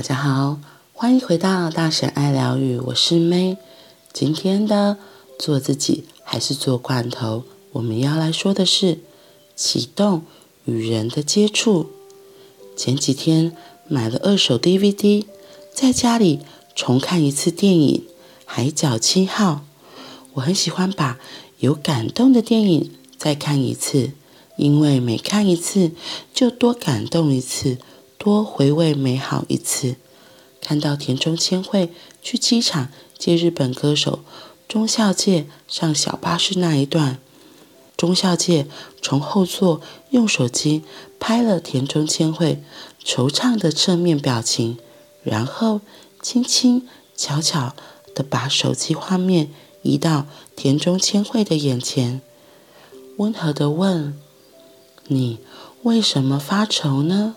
[0.00, 0.58] 大家好，
[0.94, 3.58] 欢迎回到大神爱疗愈，我是 May。
[4.14, 4.96] 今天的
[5.38, 7.44] 做自己还是做罐头？
[7.72, 9.00] 我们要来说的是
[9.54, 10.22] 启动
[10.64, 11.90] 与人的接触。
[12.74, 13.54] 前几天
[13.88, 15.26] 买了二手 DVD，
[15.74, 16.40] 在家里
[16.74, 18.06] 重看一次电影
[18.46, 19.52] 《海角七号》。
[20.32, 21.20] 我很喜欢把
[21.58, 24.12] 有感动的电影再看一次，
[24.56, 25.90] 因为每看一次
[26.32, 27.76] 就多感动一次。
[28.22, 29.96] 多回味美好一次。
[30.60, 34.20] 看到田中千惠去机场接日本歌手
[34.68, 37.18] 中孝介上小巴士那一段，
[37.96, 38.66] 中孝介
[39.00, 40.84] 从后座用手机
[41.18, 42.62] 拍了田中千惠
[43.02, 44.76] 惆怅的侧面表情，
[45.24, 45.80] 然后
[46.20, 47.74] 轻轻巧巧
[48.14, 52.20] 地把手机画面移到田中千惠的眼前，
[53.16, 54.14] 温和地问
[55.08, 55.38] ：“你
[55.84, 57.36] 为什么发愁呢？”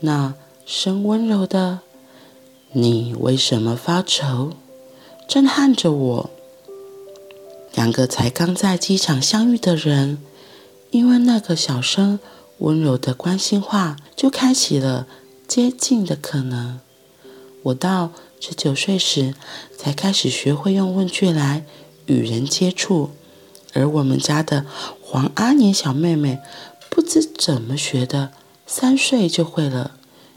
[0.00, 0.34] 那
[0.64, 1.80] 声温柔的
[2.72, 4.52] “你为什么发愁”
[5.28, 6.30] 震撼着我。
[7.74, 10.18] 两个才刚在机场相遇的人，
[10.90, 12.18] 因为那个小声
[12.58, 15.06] 温柔的关心话，就开启了
[15.46, 16.80] 接近的可能。
[17.64, 19.34] 我到十九岁时，
[19.76, 21.66] 才开始学会用问句来
[22.06, 23.10] 与人接触，
[23.74, 24.64] 而我们家的
[25.02, 26.40] 黄阿年小妹妹，
[26.88, 28.32] 不知怎么学的。
[28.72, 29.96] 三岁就会了。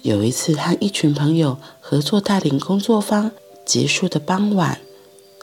[0.00, 3.30] 有一次和一群朋友合作带领工作坊
[3.66, 4.80] 结束的傍晚，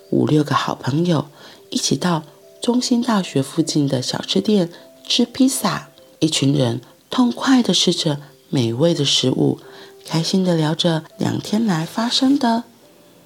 [0.10, 1.28] 五六个好朋友
[1.70, 2.24] 一起到
[2.59, 4.72] 中心大学附近的小吃店
[5.08, 5.90] 吃披萨。
[6.18, 9.59] 一群人痛快地吃着美味的食物，
[10.04, 12.64] 开心地聊着两天来发生的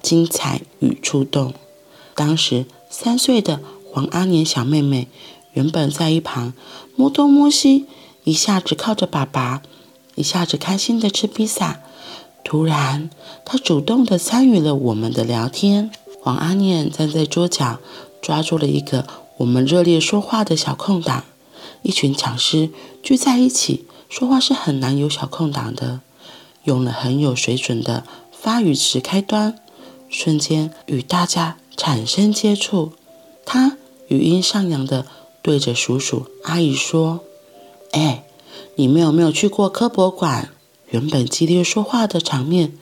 [0.02, 1.54] 精彩与触动。
[2.14, 5.08] 当时三岁的黄阿年小妹妹
[5.54, 6.52] 原本在一旁
[6.94, 7.86] 摸东摸西。
[8.26, 9.62] 一下子靠着爸爸，
[10.16, 11.78] 一下子开心的吃披萨。
[12.42, 13.08] 突然，
[13.44, 15.92] 他主动的参与了我们的聊天。
[16.24, 17.78] 王阿念站在桌角，
[18.20, 21.22] 抓住了一个我们热烈说话的小空档。
[21.82, 22.70] 一群讲师
[23.00, 26.00] 聚在一起说话是很难有小空档的，
[26.64, 29.56] 用了很有水准的发语词开端，
[30.08, 32.90] 瞬间与大家产生接触。
[33.44, 33.76] 他
[34.08, 35.06] 语音上扬的
[35.42, 37.20] 对着叔叔阿姨说。
[37.96, 38.26] 哎，
[38.74, 40.50] 你们有没有去过科博馆？
[40.90, 42.76] 原本激烈说话的场面，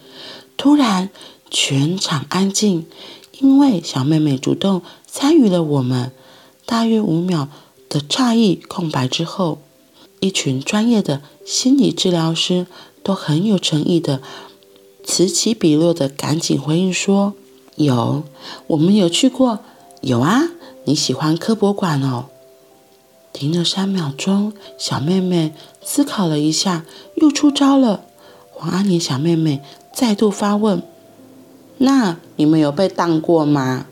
[0.56, 1.08] 突然
[1.48, 2.86] 全场安静，
[3.38, 6.10] 因为小妹妹主动参与了我们。
[6.66, 7.48] 大约五秒
[7.88, 9.58] 的诧异空白之后，
[10.18, 12.66] 一群专业的心理治疗师
[13.04, 14.20] 都很有诚意的，
[15.04, 17.34] 此起彼落的赶紧回应说
[17.76, 18.24] ：“有，
[18.66, 19.60] 我们有去过，
[20.00, 20.48] 有啊，
[20.86, 22.26] 你喜欢科博馆哦。”
[23.34, 25.52] 停了三秒钟，小妹妹
[25.82, 26.84] 思考了一下，
[27.16, 28.04] 又出招了。
[28.52, 29.60] 黄阿年小妹妹
[29.92, 30.80] 再度发问
[31.78, 33.86] ：“那你们有被当过吗？”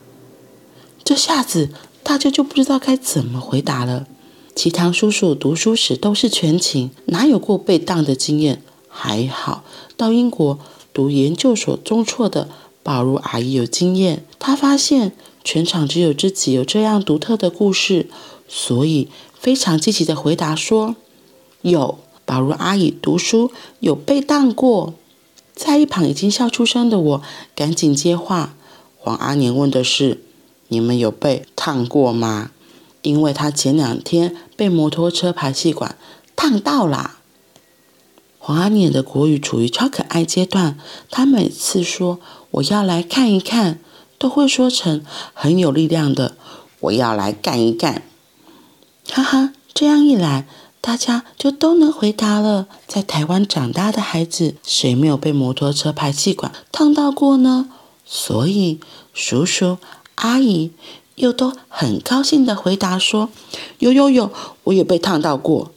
[1.02, 1.70] 这下子
[2.04, 4.06] 大家就不知道该怎么回答了。
[4.54, 8.62] 齐堂叔叔读书时都是全勤，哪有过被当的经验？
[8.88, 9.64] 还好
[9.96, 10.60] 到英国
[10.94, 12.48] 读研究所中辍的
[12.84, 15.10] 宝如阿姨有经验，她发现
[15.42, 18.06] 全场只有自己有这样独特的故事，
[18.46, 19.08] 所以。
[19.42, 20.94] 非常积极的回答说
[21.62, 24.94] ：“有，宝如阿姨读书有被当过。”
[25.52, 27.22] 在一旁已经笑出声的我，
[27.56, 28.54] 赶紧接话
[28.96, 30.22] ：“黄阿年问的是，
[30.68, 32.52] 你们有被烫过吗？
[33.02, 35.98] 因为他前两天被摩托车排气管
[36.36, 37.18] 烫到啦。”
[38.38, 40.78] 黄阿年的国语处于超可爱阶段，
[41.10, 42.20] 他每次说
[42.52, 43.80] 我要来看一看，
[44.18, 45.04] 都会说成
[45.34, 46.36] 很有力量的
[46.78, 48.04] ：“我要来干一干。”
[49.10, 50.46] 哈哈，这样一来，
[50.80, 52.66] 大家就都能回答了。
[52.86, 57.68] 在台湾长大的孩子，谁没有被摩托车排气管烫到过呢？
[58.06, 58.80] 所以
[59.12, 59.78] 叔叔
[60.14, 60.70] 阿姨
[61.16, 63.28] 又都很高兴地回答说
[63.80, 64.32] ：“有有有，
[64.64, 65.72] 我也被烫到过。”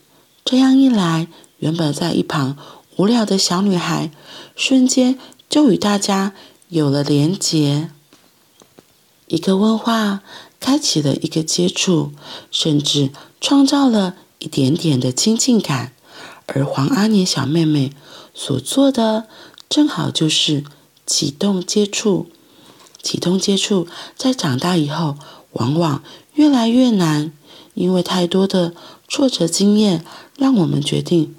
[0.45, 1.27] 这样一来，
[1.57, 2.55] 原本在一旁
[2.95, 4.11] 无聊的小女孩，
[4.55, 5.19] 瞬间
[5.50, 6.33] 就与大家
[6.69, 7.89] 有了连结。
[9.27, 10.21] 一个问话。
[10.65, 12.12] 开启了一个接触，
[12.50, 15.94] 甚至创造了一点点的亲近感。
[16.47, 17.91] 而黄阿年小妹妹
[18.33, 19.27] 所做的，
[19.69, 20.63] 正好就是
[21.06, 22.31] 启动接触。
[23.03, 25.19] 启动接触，在长大以后，
[25.51, 26.03] 往往
[26.33, 27.31] 越来越难，
[27.75, 28.73] 因为太多的
[29.07, 30.03] 挫折经验，
[30.35, 31.35] 让我们决定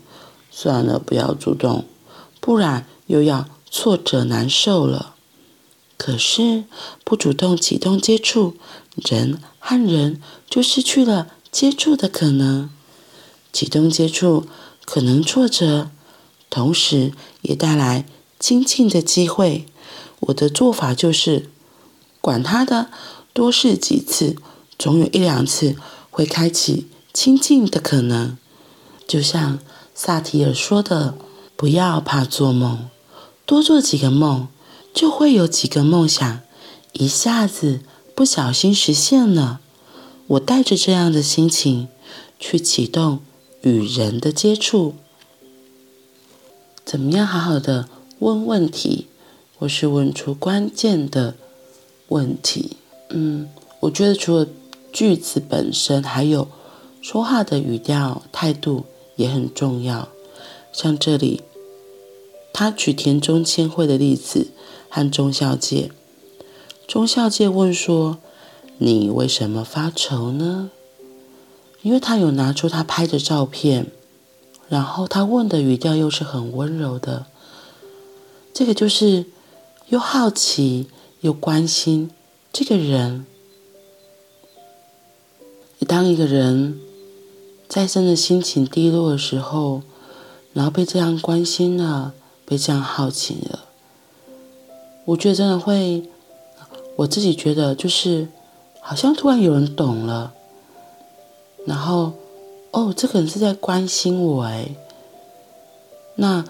[0.53, 1.85] 算了，不要主动，
[2.39, 5.15] 不然又要挫折难受了。
[5.99, 6.65] 可是
[7.05, 8.55] 不主动启动接触，
[8.97, 12.69] 人和人就失去了接触的可能。
[13.53, 14.47] 启动接触
[14.85, 15.91] 可能挫折，
[16.51, 17.13] 同时
[17.43, 18.05] 也带来
[18.39, 19.67] 亲近的机会。
[20.21, 21.51] 我的做法就是，
[22.21, 22.91] 管他的，
[23.33, 24.37] 多试几次，
[24.79, 25.77] 总有一两次
[26.11, 28.37] 会开启亲近的可能。
[29.07, 29.59] 就像
[29.95, 31.17] 萨提尔说的
[31.57, 32.91] ：“不要怕做梦，
[33.47, 34.49] 多做几个梦，
[34.93, 36.41] 就会有几个梦想
[36.93, 37.81] 一下子
[38.17, 39.61] 不小心实现了。”
[40.29, 41.87] 我带着这样的心情
[42.41, 43.21] 去启动
[43.61, 44.95] 与人的接触。
[46.85, 49.07] 怎么样好好的问问题，
[49.57, 51.37] 或是问出关键的
[52.09, 52.77] 问题？
[53.11, 53.49] 嗯，
[53.79, 54.49] 我觉得除了
[54.93, 56.49] 句子本身，还有
[57.01, 60.09] 说话的语调、态度也很重要。
[60.73, 61.43] 像这里，
[62.53, 64.49] 他举田中千惠的例子
[64.89, 65.93] 和中孝介。
[66.87, 68.19] 中孝介问说
[68.79, 70.71] ：“你为什么发愁呢？”
[71.83, 73.87] 因为他有拿出他拍的照片。
[74.69, 77.27] 然后他问的语调又是很温柔的，
[78.53, 79.27] 这个就是
[79.91, 80.89] 又好奇
[81.21, 82.11] 又关心
[82.53, 83.25] 这个人。
[85.87, 86.81] 当一个人
[87.69, 89.83] 再深的心情低落的时候，
[90.53, 92.13] 然后被这样关心了，
[92.45, 93.67] 被这样好奇了，
[95.05, 96.11] 我觉得真的会，
[96.97, 98.29] 我自己觉得就是
[98.81, 100.33] 好像突然有人懂了，
[101.65, 102.13] 然后。
[102.73, 104.69] 哦，这个人是在关心我哎，
[106.17, 106.45] 那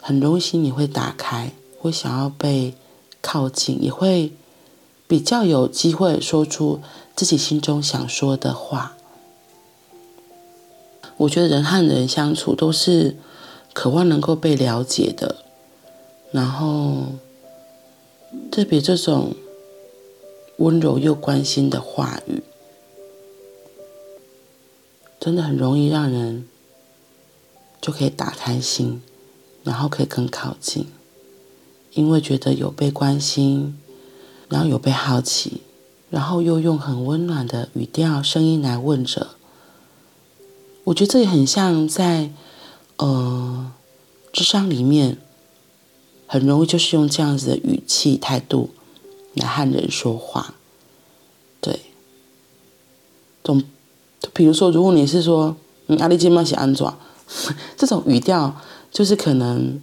[0.00, 2.72] 很容易心里会打开，会想要被
[3.20, 4.32] 靠近，也会
[5.06, 6.80] 比较有机会说出
[7.14, 8.96] 自己心中想说的话。
[11.18, 13.18] 我觉得人和人相处都是
[13.74, 15.36] 渴望能够被了解的，
[16.30, 17.08] 然后
[18.50, 19.34] 特别这种
[20.58, 22.42] 温柔又关心的话语。
[25.18, 26.48] 真的很容易让人
[27.80, 29.00] 就可以打开心，
[29.62, 30.88] 然后可以更靠近，
[31.92, 33.78] 因为觉得有被关心，
[34.48, 35.62] 然后有被好奇，
[36.10, 39.36] 然后又用很温暖的语调、声音来问着。
[40.84, 42.32] 我觉得这也很像在
[42.96, 43.72] 呃
[44.32, 45.18] 智商里面，
[46.32, 48.70] 很容易就是用这样子的语气、态度
[49.34, 50.54] 来和人说话，
[51.60, 51.78] 对，
[53.44, 53.62] 总。
[54.32, 55.54] 比如说，如果你是说
[55.88, 56.98] “嗯，阿里金妈写安装”，
[57.76, 58.56] 这种语调
[58.90, 59.78] 就是可能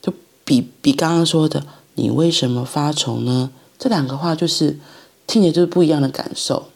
[0.00, 0.10] 就
[0.46, 1.66] 比比刚刚说的
[1.96, 4.78] “你为什么发愁呢”这两个话就是
[5.26, 6.68] 听起来就是不一样的感受。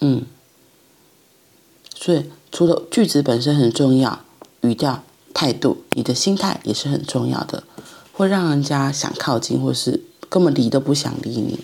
[0.00, 0.26] 嗯，
[1.94, 4.20] 所以除了句子本身很重要，
[4.60, 7.64] 语调、态度，你的心态也是很重要的，
[8.12, 11.58] 会让人家想靠近，或是根本理都不想理你。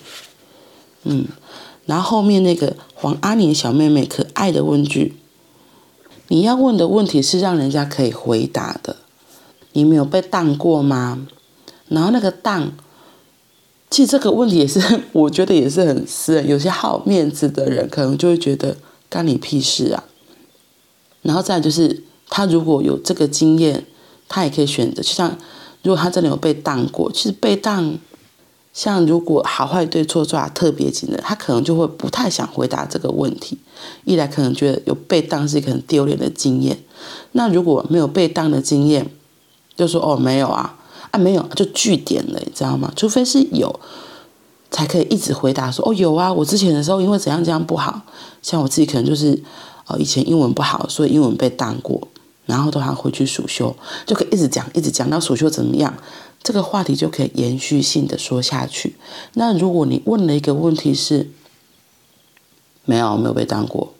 [1.03, 1.27] 嗯。
[1.85, 5.15] 然后后面那个黄阿年小妹妹可爱的问句，
[6.27, 8.97] 你要问的问题是让人家可以回答的。
[9.71, 11.25] 你没有被当过吗？
[11.87, 12.73] 然后那个当，
[13.89, 14.81] 其实这个问题也是，
[15.13, 16.45] 我觉得也是很私人。
[16.45, 18.75] 有些好面子的人可能就会觉得
[19.07, 20.03] 干你屁事啊。
[21.21, 23.85] 然后再就是，他如果有这个经验，
[24.27, 25.01] 他也可以选择。
[25.01, 25.37] 就像
[25.83, 27.97] 如果他真的有被当过，其实被当。
[28.73, 33.57] 像如果好坏对错抓特别紧的，他可能就会不太想回答这个问题。
[34.05, 36.77] 一来可能觉得有被当是一个很丢脸的经验，
[37.31, 39.09] 那如果没有被当的经验，
[39.75, 40.77] 就说哦没有啊，
[41.09, 42.93] 啊没有就据点了，你知道吗？
[42.95, 43.79] 除非是有，
[44.69, 48.01] 才可以一直回答说哦有啊，我之前的时候因为怎样怎样不好，
[48.43, 49.41] 像我自己可能就是
[49.87, 52.07] 哦以前英文不好，所以英文被当过，
[52.47, 53.75] 然后都还回去暑修，
[54.07, 55.95] 就可以一直讲一直讲到暑修怎么样。
[56.41, 58.95] 这个话题就可以延续性的说下去。
[59.33, 61.29] 那如果你问了一个问题是，
[62.85, 63.93] 没有没有被当过，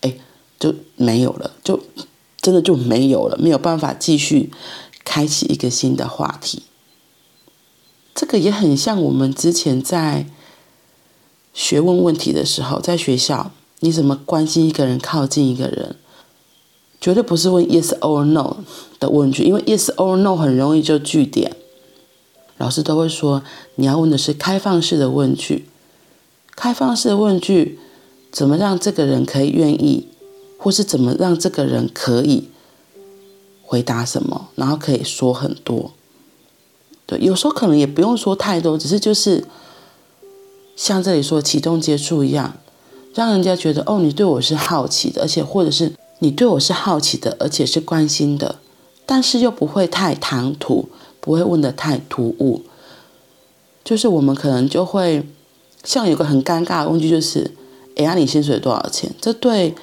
[0.00, 0.14] 哎，
[0.58, 1.80] 就没有了，就
[2.40, 4.50] 真的就没有了，没有办法继续
[5.04, 6.64] 开启一个新的话题。
[8.14, 10.26] 这个也很像我们之前在
[11.54, 15.96] 学问问题的时候，在学校，你怎么关心一个人，靠近一个人，
[17.00, 18.58] 绝对不是问 yes or no
[18.98, 21.56] 的问句，因为 yes or no 很容易就句点。
[22.56, 23.42] 老师都会说，
[23.76, 25.68] 你要问的是开放式的问句。
[26.56, 27.78] 开放式的问句，
[28.32, 30.08] 怎么让这个人可以愿意，
[30.58, 32.48] 或是怎么让这个人可以
[33.62, 35.92] 回答什么，然后可以说很多。
[37.06, 39.44] 对，有时候可能也不用说太多，只是就是
[40.74, 42.54] 像这里说启动接触一样，
[43.14, 48.60] 让人家觉得哦，你对我是好奇的，而且或者是你对我是好奇的，而且是关心的，
[49.04, 50.88] 但是又不会太唐突。
[51.20, 52.62] 不会问得太突兀，
[53.84, 55.26] 就是我们可能就会
[55.84, 57.50] 像有个很尴尬的问句，就是
[57.96, 59.74] “哎呀，你薪水多少钱？”这对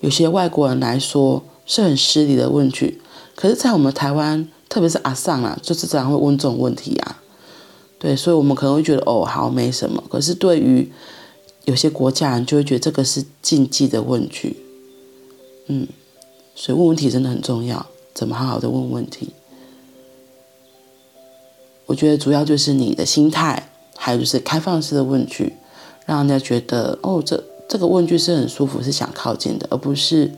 [0.00, 3.02] 有些外国人来说是很失礼的问句。
[3.34, 7.20] 可是，在我们台湾，特别是阿桑啊，就是这样会问这种问题啊。
[7.98, 10.02] 对，所以我们可能会觉得哦，好没什么。
[10.08, 10.90] 可是对于
[11.64, 14.63] 有些国家人，就会觉得这个是禁忌的问句。
[15.66, 15.86] 嗯，
[16.54, 17.86] 所以问问题真的很重要。
[18.12, 19.30] 怎么好好的问问题？
[21.86, 25.54] 我觉得主要就是你的心态，还有就是开放式的问句，
[26.06, 30.32] 让人家觉得哦，这这个问句是很舒服，是想靠近的，而不是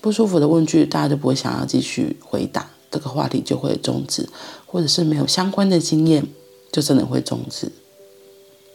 [0.00, 4.28] 不舒服的问句，大家就不会想要继续回答，这个话题就会终止，
[4.66, 6.26] 或者是没有相关的经验。
[6.72, 7.72] 就真的会终止。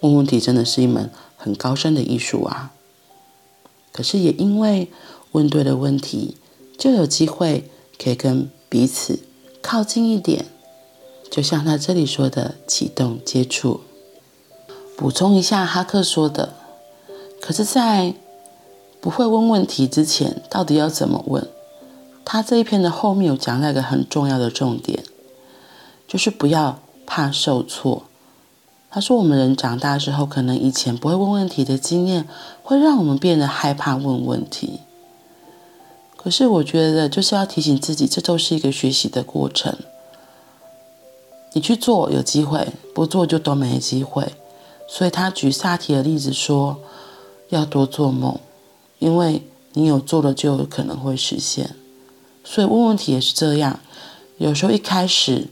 [0.01, 2.73] 问问题真的是一门很高深的艺术啊！
[3.93, 4.89] 可是也因为
[5.35, 6.37] 问对了问题，
[6.77, 7.69] 就有机会
[8.01, 9.19] 可以跟彼此
[9.61, 10.45] 靠近一点。
[11.29, 13.81] 就像他这里说的“启动接触”。
[14.97, 16.53] 补充一下哈克说的，
[17.41, 18.15] 可是，在
[19.01, 21.47] 不会问问题之前，到底要怎么问？
[22.23, 25.03] 他这一篇的后面有讲到一个很重要的重点，
[26.07, 26.79] 就是不要。
[27.07, 28.01] 怕受挫，
[28.89, 32.27] 他说：“我们人长大之后，可能以前不会问问题的经验，
[32.63, 34.79] 会让我们变得害怕问问题。
[36.25, 39.77] 可是，我觉得就是要提醒自己，这都是一个学习的过程。
[41.53, 44.33] 你去做有机会，不做就都没机会。
[44.89, 46.79] 所以他举萨提的例子说，
[47.49, 48.39] 要多做梦，
[48.97, 51.75] 因为你有做了，就有可能会实现。
[52.43, 53.79] 所以问问题也是这样，
[54.39, 55.49] 有时候一开始。”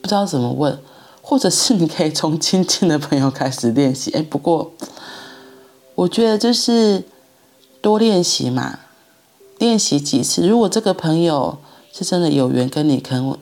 [0.00, 0.80] 不知道怎么问，
[1.20, 4.12] 或者是你可以从亲近的朋友开始练习。
[4.12, 4.70] 哎，不过
[5.96, 7.02] 我觉得就是
[7.80, 8.78] 多练习嘛，
[9.58, 10.46] 练习几次。
[10.46, 11.58] 如果这个朋友
[11.92, 13.36] 是真的有缘跟你，可能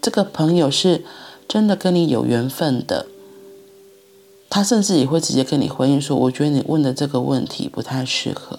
[0.00, 1.04] 这个朋友是
[1.48, 3.06] 真的跟你有缘分的，
[4.50, 8.58] 他甚至也会直接跟你回应说：“我觉得你问的这个问题不太适合。”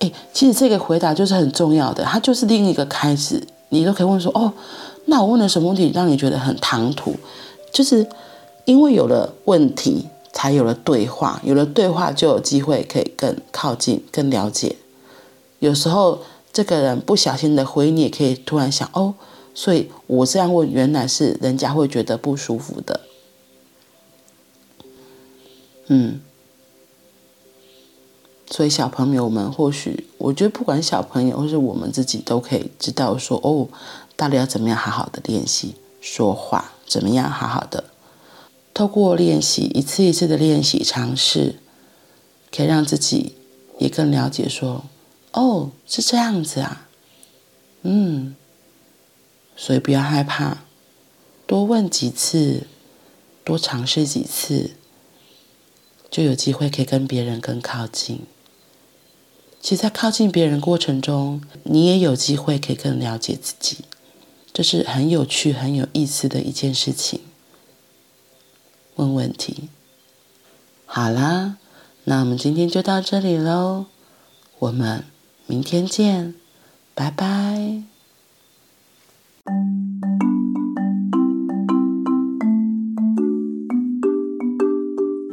[0.00, 4.52] 哎，其实这个回答就是很重要的，它就是另一个开始，你都可以问说：“哦。”
[5.06, 7.16] 那我问了什么问题让你觉得很唐突？
[7.72, 8.06] 就是
[8.64, 14.76] 因为有了问题，才有了对话，有了对话就有机会可以更靠近、更了解。
[15.60, 19.14] 有时候这个人不小心的回，你也可以突然想哦，
[19.54, 23.00] 所以我这样问，原来是人家会觉得不舒服的。
[25.86, 26.20] 嗯，
[28.50, 33.68] 所以小朋友们或许，我觉得不管小朋友或是我们自己，都可以知道说哦。
[34.16, 36.72] 到底要怎么样好好的练习说话？
[36.86, 37.84] 怎么样好好的
[38.74, 41.54] 透过练习一次一次的练习尝试，
[42.54, 43.36] 可以让自己
[43.78, 44.84] 也更了解说，
[45.32, 46.88] 哦，是这样子啊，
[47.82, 48.34] 嗯，
[49.56, 50.64] 所以不要害怕，
[51.46, 52.66] 多问几次，
[53.44, 54.72] 多尝试几次，
[56.10, 58.20] 就有机会可以跟别人更靠近。
[59.60, 63.84] 其实，在靠近别人过程中，你也有机会可以更了解自己。
[64.52, 67.20] 这是很有趣、很有意思的一件事情。
[68.96, 69.68] 问问题，
[70.86, 71.58] 好啦，
[72.04, 73.86] 那我们今天就到这里喽，
[74.58, 75.04] 我们
[75.50, 76.32] 明天见
[76.94, 77.82] 拜拜。